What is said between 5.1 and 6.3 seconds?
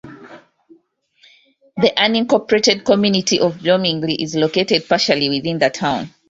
within the town.